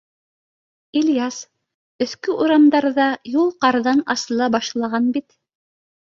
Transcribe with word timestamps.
—Ильяс, 0.99 1.35
өҫкө 2.05 2.37
урамдарҙа 2.45 3.05
юл 3.33 3.51
ҡарҙан 3.65 4.01
асыла 4.15 4.47
башлаған 4.57 5.13
бит. 5.19 5.29